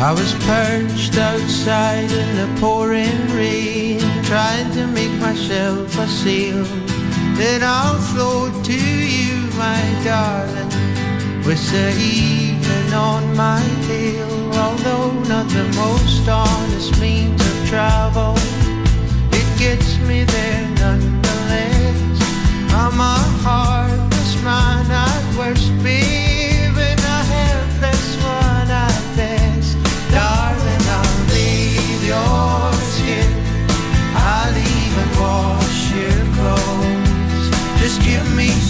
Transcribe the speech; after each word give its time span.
I 0.00 0.12
was 0.12 0.32
perched 0.46 1.18
outside 1.18 2.10
in 2.12 2.36
the 2.36 2.60
pouring 2.60 3.20
rain, 3.34 3.98
trying 4.22 4.70
to 4.74 4.86
make 4.86 5.10
myself 5.20 5.98
a 5.98 6.06
sail. 6.06 6.62
Then 7.34 7.64
I'll 7.64 7.98
float 7.98 8.64
to 8.66 8.72
you, 8.72 9.34
my 9.58 9.82
darling, 10.04 10.68
with 11.44 11.60
the 11.72 11.90
evening 11.98 12.94
on 12.94 13.36
my 13.36 13.60
tail. 13.88 14.30
Although 14.54 15.12
not 15.26 15.48
the 15.48 15.66
most 15.74 16.28
honest 16.28 17.00
means 17.00 17.40
of 17.44 17.68
travel, 17.68 18.34
it 19.32 19.58
gets 19.58 19.98
me 20.06 20.22
there 20.22 20.68
nonetheless. 20.76 22.22
I'm 22.72 23.00
a 23.00 23.18
heartless 23.42 24.42
man 24.44 24.88
at 24.92 25.36
worst, 25.36 25.72
babe, 25.82 26.27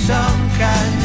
me 0.08 0.14
some 0.14 0.97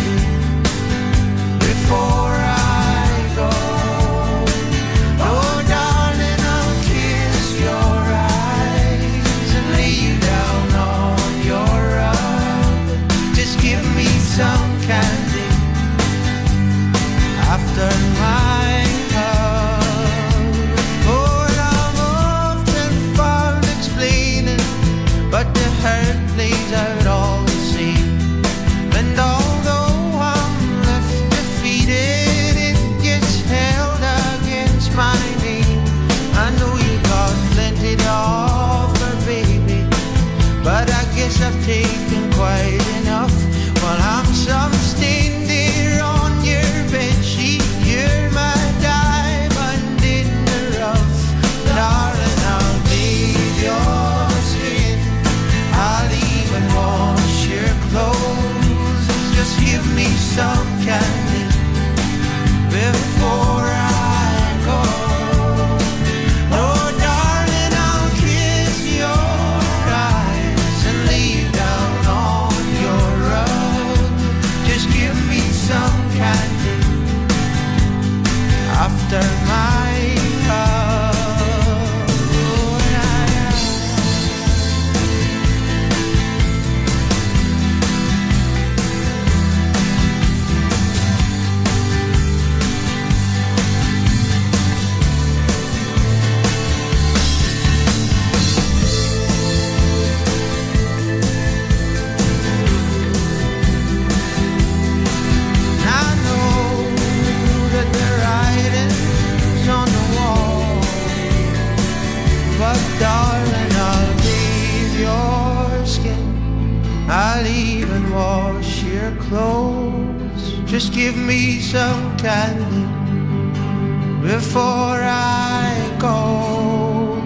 before 124.21 125.01
I 125.03 125.97
go. 125.99 127.19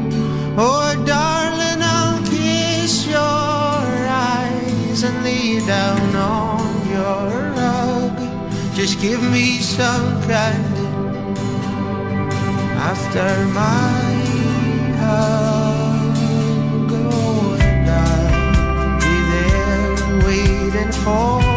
Oh, 0.58 1.04
darling, 1.06 1.82
I'll 1.84 2.24
kiss 2.26 3.06
your 3.06 3.20
eyes 3.22 5.04
and 5.04 5.24
lay 5.24 5.60
down 5.68 6.16
on 6.16 6.90
your 6.90 7.30
rug. 7.54 8.18
Just 8.74 9.00
give 9.00 9.22
me 9.22 9.60
some 9.60 10.20
candy 10.24 10.88
after 12.90 13.46
my 13.54 14.02
hug. 14.98 16.18
Oh, 16.92 17.58
and 17.62 17.88
I'll 17.88 19.00
be 19.00 19.16
there 19.32 20.26
waiting 20.26 20.92
for 20.92 21.57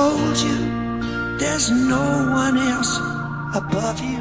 told 0.00 0.36
you 0.46 0.58
there's 1.40 1.68
no 1.94 2.04
one 2.44 2.56
else 2.72 2.92
above 3.60 3.98
you. 4.10 4.20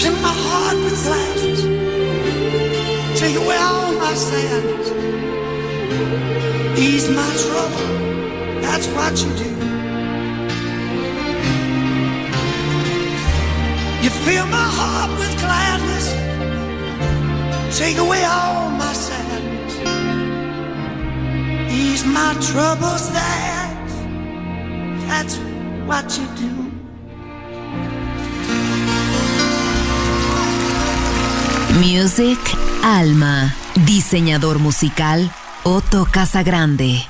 Fill 0.00 0.16
my 0.28 0.34
heart 0.46 0.78
with 0.84 1.00
laughter. 1.12 1.56
Take 3.20 3.36
away 3.42 3.58
all 3.68 3.92
my 4.04 4.14
sadness. 4.28 4.88
Ease 6.86 7.08
my 7.20 7.30
trouble. 7.42 7.88
That's 8.64 8.86
what 8.96 9.12
you 9.22 9.30
do. 9.42 9.50
You 14.04 14.10
fill 14.26 14.46
my 14.58 14.68
heart 14.78 15.10
with 15.20 15.34
gladness. 15.44 16.06
Take 17.80 17.98
away 18.06 18.19
trouble's. 22.40 23.10
That's 25.08 25.36
what 25.86 26.06
you 26.18 26.26
do. 26.36 26.50
Music 31.80 32.38
Alma, 32.82 33.54
diseñador 33.86 34.58
musical 34.58 35.30
Otto 35.64 36.06
Casagrande. 36.10 37.09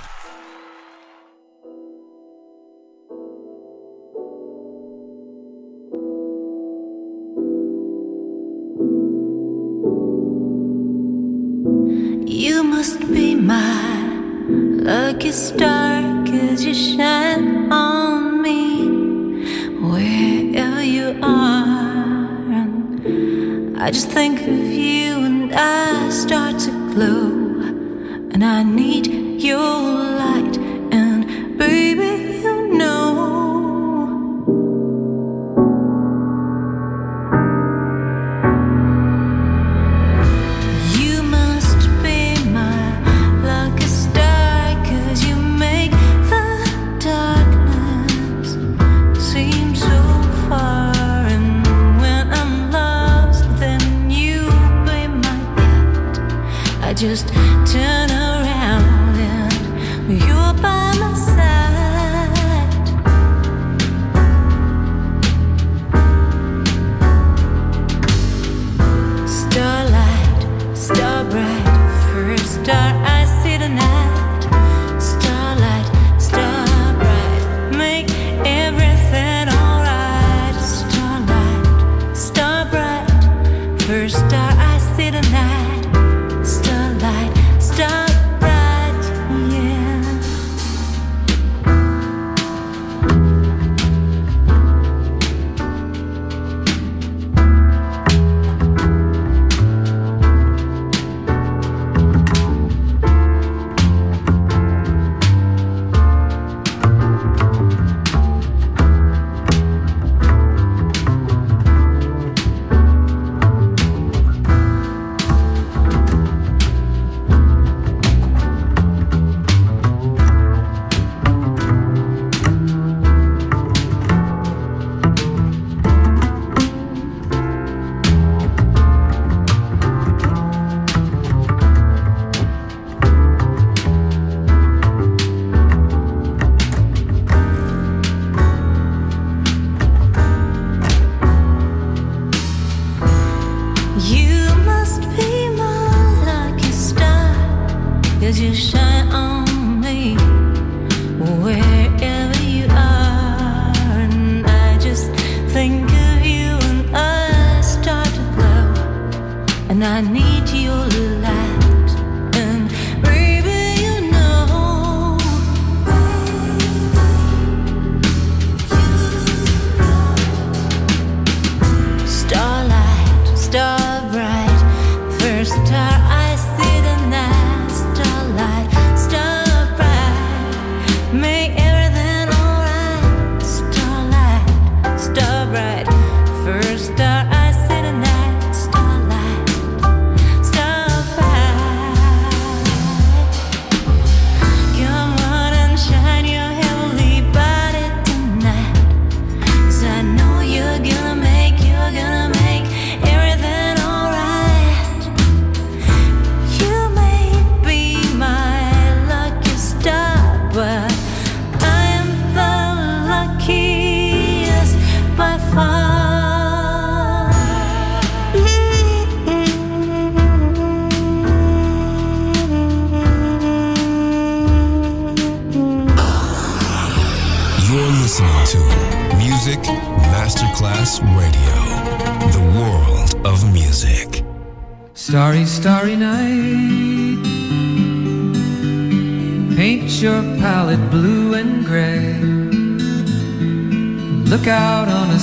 I 23.90 23.92
just 23.92 24.10
think 24.10 24.40
of 24.42 24.46
you 24.48 25.16
and 25.24 25.52
I 25.52 26.10
start 26.10 26.60
to 26.60 26.70
glow. 26.94 27.32
And 28.32 28.44
I 28.44 28.62
need 28.62 29.08
your 29.42 29.56
light. 29.56 30.56
And 30.92 31.58
baby, 31.58 32.19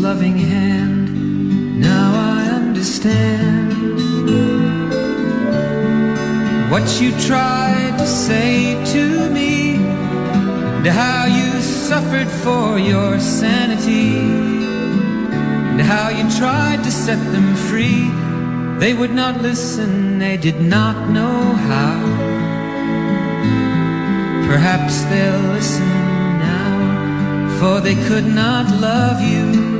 loving 0.00 0.38
hand. 0.38 1.78
Now 1.78 2.12
I 2.14 2.48
understand 2.48 3.70
what 6.70 7.00
you 7.00 7.10
tried 7.20 7.98
to 7.98 8.06
say 8.06 8.82
to 8.94 9.28
me, 9.28 9.74
and 9.76 10.86
how 10.86 11.26
you 11.26 11.60
suffered 11.60 12.28
for 12.28 12.78
your 12.78 13.20
sanity 13.20 14.16
and 15.70 15.80
how 15.82 16.08
you 16.08 16.24
tried 16.38 16.82
to 16.84 16.90
set 16.90 17.18
them 17.32 17.54
free. 17.54 18.10
They 18.78 18.94
would 18.94 19.12
not 19.12 19.42
listen, 19.42 20.18
they 20.18 20.38
did 20.38 20.60
not 20.60 21.10
know 21.10 21.40
how. 21.68 22.00
Perhaps 24.48 25.02
they'll 25.10 25.52
listen 25.52 25.88
now, 26.38 27.58
for 27.58 27.80
they 27.80 27.96
could 28.08 28.26
not 28.26 28.66
love 28.80 29.20
you. 29.20 29.79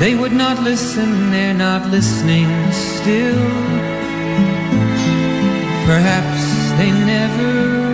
They 0.00 0.14
would 0.14 0.32
not 0.32 0.62
listen, 0.62 1.30
they're 1.30 1.54
not 1.54 1.88
listening 1.90 2.48
still. 2.72 3.44
Perhaps 5.86 6.42
they 6.78 6.90
never 6.90 7.93